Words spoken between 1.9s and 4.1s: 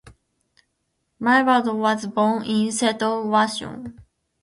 born in Seattle, Washington.